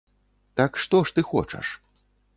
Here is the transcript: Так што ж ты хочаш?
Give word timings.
Так 0.61 0.81
што 0.85 1.03
ж 1.09 1.15
ты 1.19 1.27
хочаш? 1.31 1.73